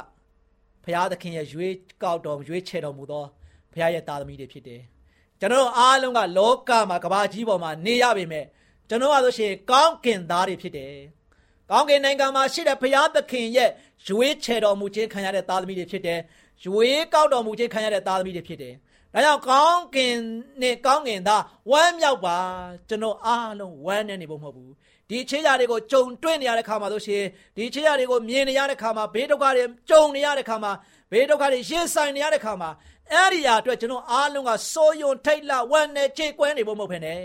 [0.83, 1.73] ဘုရားသခင်ရဲ့ရွေး
[2.03, 3.25] ကောက်တော်ရွေးချယ်တော်မူသော
[3.71, 4.81] ဘုရားရဲ့သားသမီးတွေဖြစ်တယ်
[5.39, 8.45] ကျွန်တော်အားလုံးကလောကမှာကဘာကြီးပေါ်မှာနေရပေမဲ့
[8.89, 10.93] ကျွန်တော်ကဆိုရှင်ကောင်းကင်သားတွေဖြစ်တယ်
[11.71, 13.69] ကောင်းကင်နိုင်ငံမှာရှိတဲ့ဘုရားသခင်ရဲ့
[14.07, 16.19] ရွေးချယ်တော်မူခြင်းခံရတဲ့သားသမီးတွေဖြစ်တယ်
[16.65, 18.73] ရွေးကောက်တော်မူခြင်းခံရတဲ့သားသမီးတွေဖြစ်တယ်။
[19.13, 20.15] ဒါကြောင့်ကောင်းကင်
[20.61, 22.37] နဲ့ကောင်းကင်သားဝမ်းမြောက်ပါ
[22.89, 24.71] ကျွန်တော်အားလုံးဝမ်းနေနေဖို့မဟုတ်ဘူး။
[25.09, 27.23] ဒီခြေရာတွေကိုကြုံတွေ့နေရတဲ့ခါမှာဆိုရှင်
[27.57, 30.71] ဒီခြေရာတွေကိုမြင်နေရတဲ့ခါမှာဘေးဒုက္ခတွေကြုံနေရတဲ့ခါမှာ
[31.11, 32.69] ဘေးဒုက္ခတွေရင်ဆိုင်နေရတဲ့ခါမှာ
[33.11, 37.15] အဲ့ဒီရာအတွက်ကျွန်တော်အားလုံးကစိုးယုံထိတ်လဝမ်းနဲ့ခြေကွဲနေဖို့မဟုတ်ဖ ೇನೆ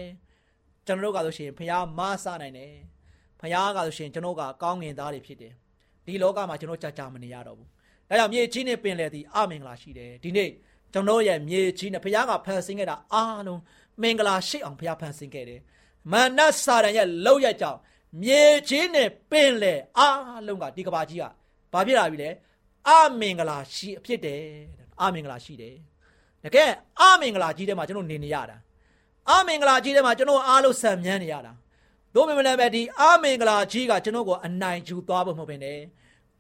[0.87, 2.72] ။ကျွန်တော်တို့ကဆိုရှင်ဖះမဆနိုင်တယ်။
[3.40, 5.53] ဖះကဆိုရှင်ကျွန်တော်ကကောင်းငင်သားတွေဖြစ်တယ်။
[6.07, 7.68] ဒီလောကမှာကျွန်တော်ကြာကြာမနေရတော့ဘူး။
[8.09, 10.51] ဒါကြောင့်မြေကြီးနဲ့ပင်လယ်သည်အမင်္ဂလာရှိတယ်။ဒီနေ့
[10.92, 13.61] ကျွန်တော်ရဲ့မြေကြီးနဲ့ဘုရားကဖန်ဆင်းခဲ့တာအားလုံး
[14.03, 15.61] မင်္ဂလာရှိအောင်ဘုရားဖန်ဆင်းခဲ့တယ်။
[16.12, 17.79] မာနစာရန်ရဲ့လောက်ရကြောင်
[18.23, 21.25] မြေကြီးနဲ့ပင်လယ်အားလုံးကဒီကဘာကြီးက
[21.73, 22.31] ဘာဖြစ်လာပြီလဲ။
[22.88, 22.90] အ
[23.21, 24.42] မင်္ဂလာရှိအဖြစ်တယ်။
[25.01, 25.75] အမင်္ဂလာရှိတယ်။
[26.45, 28.57] တကယ်အမင်္ဂလာကြီးထဲမှာကျွန်တော်နေနေရတာ။
[29.31, 31.53] အမင်္ဂလာကြီးထဲမှာကျွန်တော်အားလုံးဆံမြန်းနေရတာ။
[32.14, 35.79] တို့မင်းလည်းပဲဒီအမင်္ဂလာကြီးကကျွန်တော်ကိုအနိုင်ယူသွားဖို့မဟုတ်ဘဲနဲ့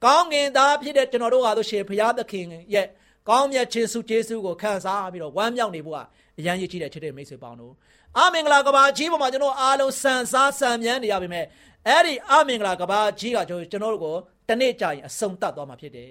[0.04, 2.86] ကောင်းကင်သားဖြစ်တဲ့ကျွန်တော်တို့ဟာဆိုရှင်ဘုရားသခင်ရဲ့
[3.28, 5.98] ကောင်းမြတ်ခြင်းစုကျေးဇူးကိုခံစားပြီးတော့ဝမ်းမြောက်နေဖို့က
[6.38, 7.72] အရန်ရည်ကြီးတဲ့ချစ်တဲ့မိတ်ဆွေပေါင်းတို့
[8.18, 11.46] အမင်္ဂလာကဘာကြီးပေါ်မှာကျွန်တော်အားလုံးစံစားစံမြန်းနေရပါမယ်
[11.86, 14.16] အဲ့ဒီအမင်္ဂလာကဘာကြီးကကျွန်တော်တို့ကို
[14.48, 16.10] တနေ့ကြာရင်အဆုံတတ်သွားမှာဖြစ်တယ်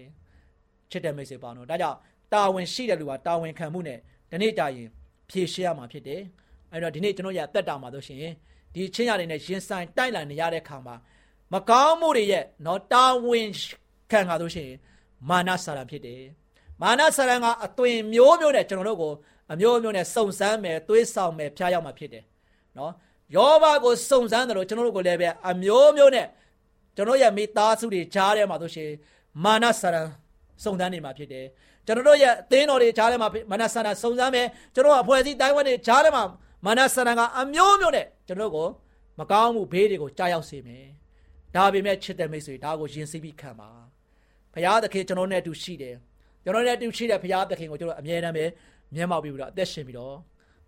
[0.91, 1.97] ချစ်တဲ့မိတ်ဆွေပေါင်းတို့ဒါကြောင့်
[2.33, 3.99] တာဝန်ရှိတဲ့လူကတာဝန်ခံမှုနဲ့
[4.31, 4.87] တနေ့ကြာရင်
[5.29, 6.21] ဖြည့်ရှင်းရမှာဖြစ်တယ်
[6.71, 8.33] အဲ့တော့ဒီနေ့ကျွန်တော်ရတက်တာမှာဆိုရှင်
[8.73, 10.95] ဒီချင်းရတွေနဲ့ရင်ဆိုင်တိုက်လာနေရတဲ့ခါမှာ
[11.55, 13.49] မကောင်းမှုတွေရဲ့နော်တာဝန်
[14.11, 14.77] ခံရလို့ရှိရင်
[15.29, 16.23] မာနစာရဖြစ်တယ်
[16.81, 19.13] မာနဆရံကအသွင်မျိုးမျိုးနဲ့ကျွန်တော်တို့ကို
[19.51, 22.23] အမျိုးမျိုးနဲ့စုံစမ်းမယ်တွေးဆောင်မယ်ဖျားရောက်မှာဖြစ်တယ်
[22.77, 22.91] နော်
[23.35, 26.27] ယောဘကိုစုံစမ်းတယ်လို့ကျွန်တော်တို့ကိုလည်းပဲအမျိုးမျိုးနဲ့
[26.95, 28.89] ကျွန်တော်ရဲ့မိသားစုတွေကြားထဲမှာဆိုရှင်
[29.43, 30.01] မာနဆရံ
[30.63, 31.45] စုံစမ်းနေမှာဖြစ်တယ်
[31.85, 36.23] ကျွန်တော်တို့ရဲ့အသင်းတော်တွေကြားထဲမှာမာနဆန္ဒစုံစမ်းမယ်ကျွန်တော်အဖွဲ့အစည်းတိုင်းဝန်တွေကြားထဲမှာ
[36.65, 38.67] မာနဆန္ဒကအမျိုးမျိုးနဲ့ကျွန်တော်တို့ကို
[39.19, 40.85] မကောင်းမှုဘေးတွေကိုကြားရောက်စေမယ်
[41.55, 43.69] ဒါပေမဲ့ချစ်တဲ့မိတ်ဆွေဒါကိုယဉ်စီးပြီးခံပါ
[44.53, 45.95] ဘုရားသခင်ကျွန်တော်နဲ့အတူရှိတယ်
[46.43, 48.45] ကျွန်တော်နဲ့အတူရှိတဲ့ဘုရားသခင်ကိုကျွန်တော်အမြဲတမ်းပဲ
[48.95, 50.15] မျက်မှောက်ပြီးတော့အသက်ရှင်ပြီးတော့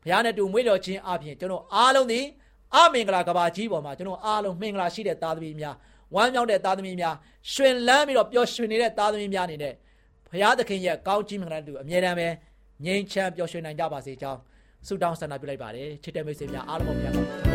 [0.04, 2.22] ဘုရားနဲ့တူမွေးတော်ခြင်းအပြင်ကျွန်တော်အားလုံးဒီ
[2.76, 5.76] အမင်္ဂလာကဘာကြီးပေါ်မှာကျွန်တော်အားလုံးမင်္ဂလာရှိတဲ့သားသမီးများ
[6.16, 7.16] ဝမ်းမြောက်တဲ့သားသမီးများ
[7.52, 9.74] ရှင်လန်းပြီးတော့ပျော်ရွှင်နေတဲ့သားသမီးများအနေနဲ့
[10.30, 12.28] ဘုရားသခင်ရဲ့ကောင်းကြီးမင်္ဂလာတူအမြဲတမ်းပဲ
[12.86, 14.40] ငြိမ်းချမ်းပျော်ရွှင်နိုင်ကြပါစေကြောင်း
[14.88, 17.47] ဆုတောင်းဆန္ဒပြုလိုက်ပါတယ်ချစ်တဲ့မိတ်ဆွေများအားလုံး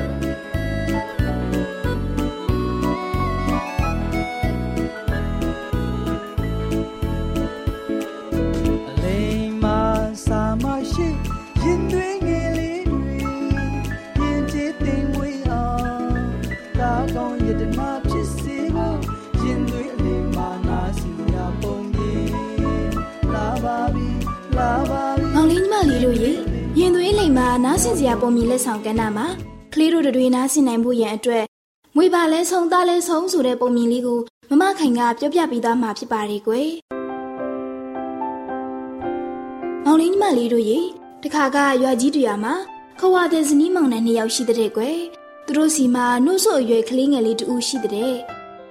[26.03, 26.15] ကို
[26.77, 29.27] ပြန်ပါမှာနားဆင်စရာပုံမြင်လက်ဆောင်ကဏ္ဍမှာ
[29.73, 31.45] ကလေးတို့တွေနားဆင်နိုင်ဖို့ရန်အတွက်
[31.97, 36.69] မွေပါလဲဆုံးသားလဲဆုံးဆိုတဲ့ပုံမြင်လေးကိုမမခိုင်ကပြောပြပေးသွားမှာဖြစ်ပါတယ်ကွယ်။
[39.85, 40.79] မောင်လေးညီမလေးတို့ရေ
[41.23, 42.55] တခါကရွာကြီးတွေကမှာ
[43.01, 44.99] ခဝါတဲ့ဇနီးမောင်နှံနှစ်ယောက်ရှိတဲ့ကွယ်။
[45.47, 48.15] သူတို့စီမှာနှုတ်ဆွအရွယ်ကလေးငယ်လေးတူရှိတဲ့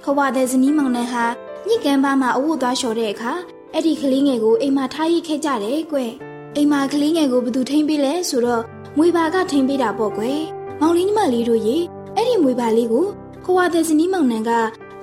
[0.03, 1.25] ခဝါတဲ့ဇနီးမောင်နှံဟာ
[1.67, 3.33] ညစ်ကမ်းပါမှာအဝတ်သွားလျှော်တဲ့အခါ
[3.73, 6.13] အဲ့ဒီကလေးငယ်ကိုအိမ်မှာထားရိတ်ခဲ့ကြတယ်ကွယ်။
[6.55, 8.63] အိမ်မှာကလေးငယ်ကိုဘသူထိမ့်ပေးလဲဆိုတော့
[8.97, 10.39] မွေပါကထိမ့်ပေးတာပေါ့ကွယ်
[10.81, 11.77] မောင်လေးညီမလေးတို့ရေ
[12.15, 13.05] အဲ့ဒီမွေပါလေးကို
[13.45, 14.51] ခွာတဲ့စနီးမောင်နှံက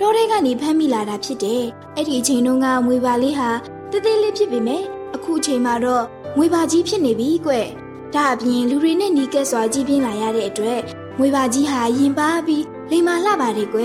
[0.01, 1.63] တောထဲကနေဖမ်းမိလာတာဖြစ်တယ်
[1.97, 3.51] အဲ့ဒီအချိန်တုန်းကမွေပါလေးဟာ
[3.93, 4.83] တသေးလေးဖြစ်ပေမဲ့
[5.15, 6.05] အခုအချိန်မှာတော့
[6.37, 7.53] မွေပါကြီးဖြစ်နေပြီကွ
[8.15, 10.81] ဒါအပြင်လူတွေနဲ့နီးကပ်စွာကြီးပြင်းလာရတဲ့အတွက်
[11.19, 13.81] မွေပါကြီးဟာရင်ပါပြီးလိမ္မာလှပါတယ်ကွ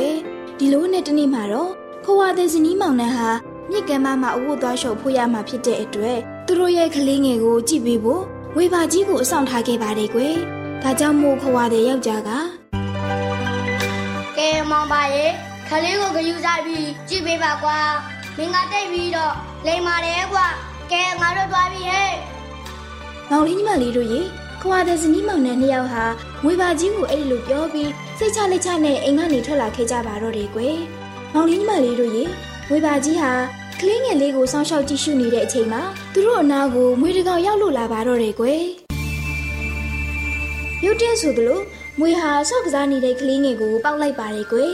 [0.58, 1.71] ဒီလိုနဲ့တနေ့မှာတော့
[2.06, 3.30] ခွာတဲ့စနီးမောင်နှံဟာ
[3.69, 8.23] မြစ်ကမ်းမမှာအဝတ်သွားလျှော်ဖို့ရမှာဖြစ်တဲ့အတွက် သူတို့ရဲ့ကလေးငယ်ကိုကြည့်ပေးဖို့
[8.58, 10.36] ဝေဘာကြီးကိုအဆောင်ထားခဲ့ပါတယ်ကွယ်။
[10.84, 12.29] ဒါကြောင့်မို့ခွာတဲ့ယောက်ျားက
[14.38, 15.32] ကဲမောင်ပါရဲ့
[15.67, 17.77] ခလေးကိုဂယူစားပြီးကြည့်ပေးပါကွာ။
[18.38, 19.34] မင်းကတိတ်ပြီးတော့
[19.65, 20.45] လိမ်မာတယ်ကွာ။
[20.91, 22.12] ကဲငါတို့သွားပြီဟဲ့။
[23.29, 24.21] မောင်လေးညီမလေးတို့ရေ
[24.62, 26.06] ခွာတဲ့ဇနီးမောင်နဲ့နှစ်ယောက်ဟာ
[26.45, 30.77] ဝေဘာကြီးကိုအဲ့လိုပြောပြီးစိတ်ချလက်ချနဲ့အိမ်ကနေထွက်လာခဲ့ကြပါတော့တယ်ကွယ်။
[31.34, 32.23] မောင်လေးညီမလေးတို့ရေ
[32.69, 33.34] ဝေဘာကြီးဟာ
[33.79, 35.81] ကလေးငယ်လေးကိုစောင့်ရှောက်ကြည့်ရှုနေတဲ့အချိန်မှာ
[36.13, 38.63] သူတို့အနာကိုမွေတကောင်ရောက်လို့လာပါတော့တယ်ကွယ်
[40.86, 41.59] ရုတ်တရက်ဆိုသလို
[41.99, 44.73] မွေဟာဆော့ကစားနေတဲ့ကလေးငယ်ကိုပေါက်လိုက်ပါတယ်ကွယ်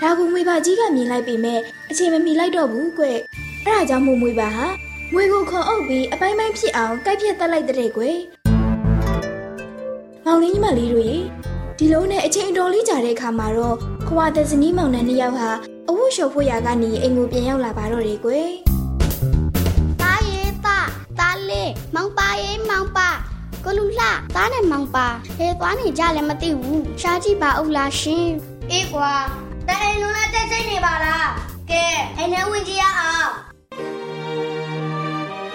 [0.00, 3.18] ဒါကိုမွေပါကြီးကမြင်လိုက်ပေမဲ့အချိန်မမီလိုက်တော့ဘူးကွယ်
[3.64, 4.66] အဲ့ဒါကြောင့်မို့မွေပါဟာ
[5.12, 8.16] မွေကိုခွန်အုပ်ပြီးအပိုင်းပိုင်းဖြစ်အောင်ကိုက်ပြက်တက်လိုက်တဲ့ကွယ်
[10.26, 11.18] မောင်လေးညီမလေးတို့ရေ
[11.78, 13.76] ဒီလိုနဲ့အချိန်တော်လေးကြာတဲ့အခါမှာတော့
[14.08, 15.50] ခွာတဲ့ဇနီးမောင်နှံနှစ်ယောက်ဟာ
[15.88, 18.48] အဝတ်လျှော်ဖို့ရာကနေအိမ်ကိုပြန်ရောက်လာပါတော့တယ်ကွယ်။
[20.02, 20.78] တားရေးတာ
[21.18, 23.08] တားလေးမောင်ပါရေးမောင်ပါ
[23.64, 28.28] ကိုလူလှတားနဲ့မောင်ပါဟဲသွားနေကြလည်းမသိဘူးရှားကြည့်ပါဦးလားရှင်
[28.70, 29.12] အေးကွာ
[29.68, 31.28] တအိမ်လုံးနဲ့တက်စိတ်နေပါလား
[31.70, 31.84] ကဲ
[32.16, 33.30] အိမ်ထဲဝင်ကြည့်ရအောင်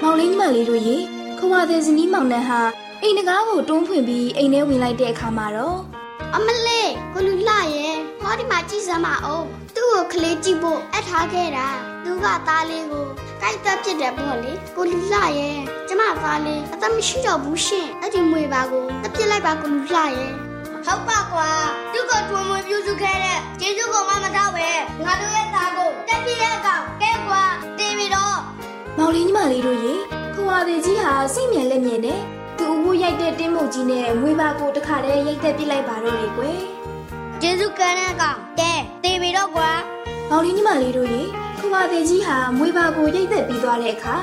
[0.01, 0.97] မောင်လေးညီမလေးတို့ရေ
[1.39, 2.61] ခွာတဲ့ဇနီးမောင်နှံဟာ
[3.01, 5.90] အိမ်တကားကိုတွန်းဖွင့်ပြီးအိမ်ထဲဝင်လိုက်တဲ့အခါမှာတော့
[6.35, 11.67] အမလေးကိုလူလှရဲ့ဟောဒီမှာကြည့်စမ်းပါအောင်သူ့ကိုကလေးကြည့်ဖို့အပ်ထားခဲ့တာ
[12.03, 13.07] သူကသားလေးကို
[13.41, 20.31] ကြိုက်သက်ဖြစ်တယ်ပေါ့လေကိုလူလှရဲ့ကျမသားလေးအသက်မရှိတော့ဘူးရှင်အဲ့ဒီမွေပါကိုတပြစ်လိုက်ပါကိုလူလှရဲ့
[20.85, 21.49] ဟုတ်ပါကွာ
[21.93, 24.69] သူ့ကိုတွင်မွေပြုစုခဲ့တဲ့ကျေးဇူးကိုမှမတော့ပဲ
[25.05, 27.43] ငါတို့ရဲ့သားကိုတက်ပြည့်ရဲ့ကောင်ကဲကွာ
[27.77, 28.37] တေးပြီးတော့
[28.97, 29.93] မောင်လေးညီမလေးတို့ရေ
[30.35, 32.21] ခွာသေးကြီးဟာစိတ်မြင်လက်မြင်နဲ့
[32.61, 36.59] သူ့အဖို့ရိုက်တဲ့တင်းမုတ်ကြီးနဲ့မွေပါကိုတခါတည်းရိုက်သက်ပြစ်လိုက်ပါတော့လေကွယ်
[37.41, 38.71] ကျေးဇူးကမ်းတဲ့ကောင်တဲ
[39.03, 39.69] တေပြီတော့ကွာ
[40.29, 41.21] မောင်လေးညီမလေးတို့ရေ
[41.59, 44.15] ခွာသေးကြီးဟာမွေပါကိုရိတ်သက်ပြီးသွားတဲ့အခါ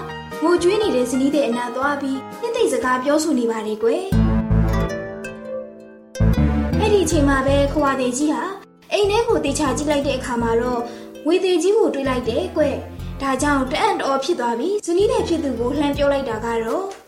[0.43, 4.03] ငိုကြွေးနေတဲ့ဇနီးတဲ့အနာသွားပြီးနှစ်သိမ့်စကားပြောဆိုနေပါလေကွယ်
[6.81, 8.45] အဲ့ဒီအချိန်မှာပဲခွာသေးကြီးဟာ
[8.93, 10.81] အိမ်ထဲကိုတေချာကြည့်လိုက်တဲ့အခါမှာတော့
[11.27, 12.77] ဝေသေးကြီးကိုတွေးလိုက်တယ်ကွယ်
[13.23, 17.08] ဒါကြောင့်တအံ့တော်ဖြစ်သွားပြီးဇနီးတဲ့ဖြစ်သူကိုလှမ်းပြောလိုက်တာကတော့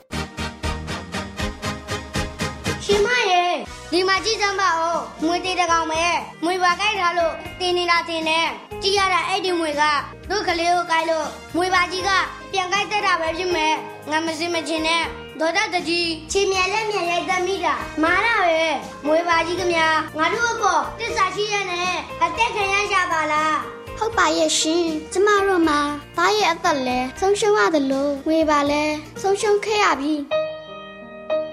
[2.90, 3.52] ရှင်မရဲ့
[3.92, 6.04] ဒီမှာကြည့်စမ်းပါဦးမွေတေးတကောင်ပဲ
[6.44, 8.38] မွေပါကြိုက်ထားလို့တင်းနေတာတင်းနေ
[8.82, 9.82] ကြည့်ရတာအဲ့ဒီမွေက
[10.28, 11.26] သူ့ကလေးကိုကြိုက်လို့
[11.56, 12.10] မွေပါကြီးက
[12.52, 13.74] ပြန်ကြိုက်တတ်တာပဲဖြစ်မယ်
[14.10, 15.02] ငါမစင်မချင်နဲ့
[15.40, 18.62] ဒေါ်တတကြီးချီမြန်လက်မြန်ရိုက်သမိတာမားတာပဲ
[19.06, 23.56] မွေပါကြီးကများငါတို့အပေါ်တစ္ဆာရှိရနဲ့အသက်ခံရရပါလား
[23.98, 25.80] ဟုတ်ပါရဲ့ရှင်ကျမတို့မှာ
[26.16, 28.82] သားရဲ့အသက်လဲဆုံးရှုံးရတယ်လို့ဝေပါလဲ
[29.22, 30.14] ဆုံးရှုံးခဲ့ရပြီ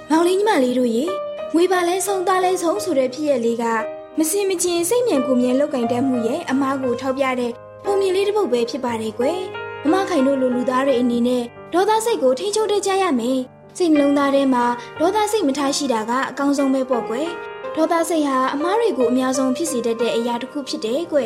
[0.10, 1.06] မောင်လေးညီမလေးတို့ရေ
[1.56, 3.64] ငွေပါလဲဆုံးသားလဲဆုံးဆိုတဲ့ဖြစ်ရလေးက
[4.20, 7.52] မစင်မချင်းစိတ်မြန်ကိုမြင်လောက်ကင်တတ်မှုရဲ့အမားကိုထောက်ပြတဲ့
[7.86, 9.40] ပုံမြင်လေးတစ်ပုဒ်ပဲဖြစ်ပါတယ်ကွယ်
[9.92, 13.40] မမခိုင်တို့လူလူသားတွေအနေနဲ့ဒေါသစိတ်ကိုထိန်းချုပ်တတ်ကြရမယ်
[13.78, 14.66] စိတ်နှလုံးသားထဲမှာ
[15.00, 17.28] ဒေါသစိတ်မထားရှိတာကအကောင်းဆုံးပဲပေါ့ကွယ်
[17.76, 21.20] ဒေါသစိတ်ဟာအမားတွေကိုအများဆုံးဖြစ်စေတတ်တဲ့အရာတစ်ခုဖြစ်တယ်ကွ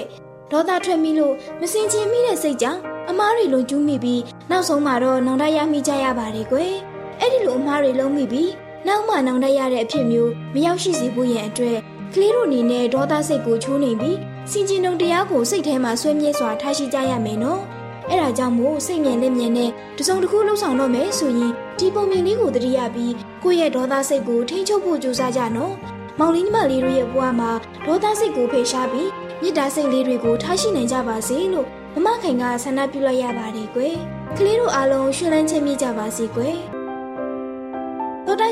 [0.51, 6.73] ဒေါသထွက်မိလို့မစင်ချင်မိတဲ့စိတ်ကြောင့်အမားတွေလုံးကျူးမိပြီးနောက်ဆုံးမှာတော့နောင်တရမိကြရပါတယ်ကွယ်
[7.19, 8.51] အဲ့ဒီလိုအမားတွေလုံးမိပြီး
[8.87, 11.77] နောက်မှနောင်တရတဲ့အဖြစ်မျိုးမရောက်ရှိစေဖို့ရန်အတွက်
[12.13, 14.17] ကလေးတို့အနေနဲ့ဒေါသစိတ်ကိုချိုးနေပြီး
[14.51, 17.61] စင်ကျင်တုံတရားကိုစိတ်ထဲမှာဆွဲမြဲစွာထားရှိကြရမယ်နော်
[18.09, 23.13] အဲ့ဒါကြောင့်မို့စိတ်မြင်လက်မြင်နဲ့တစုံတစ်ခုလှုပ်ဆောင်တော့မယ်ဆိုရင်ဒီပုံမြင်လေးကိုတတိယပြီး
[23.43, 25.73] ကိုယ့်ရဲ့ဒေါသစိတ်ကိုထိန်းချုပ်ဖို့ကြိုးစားကြနော်
[26.19, 27.51] မောင်လေးညီမလေးတို့ရဲ့ဘဝမှာ
[27.85, 29.09] ဒေါသစိတ်ကိုဖေရှားပြီး
[29.41, 33.95] မေတ္တာစိတ်လေးတွေကိုထားရှိနိုင်ကြပါစေလို့မမခိုင်ကဆန္ဒပြုလိုက်ရပါတယ်ကွယ်
[34.37, 36.80] ကလေးတို့အားလုံးရှင်လန်းချမ်းမြေ့ကြပါစေကွယ်သောတ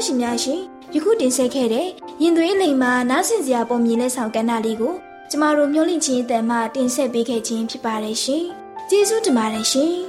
[0.05, 0.61] ရှင်များရှင်
[0.93, 1.87] ယခုတင်ဆက်ခဲ့တဲ့
[2.21, 4.93] ရင်သွေးလိမ်မှာနားဆင်စရာပုံမြင်လက်ဆောင်ကဏ္ဍလေးကို
[5.29, 8.45] ကျမတို့မျှဝင့်ခြင်းအတန်မှတင်ဆက်ပေးခဲ့ခြင်းဖြစ်ပါတယ်ရှင်
[8.89, 10.08] ကျေးဇူးတင်ပါတယ်ရှင်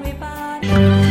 [0.61, 1.10] Thank you.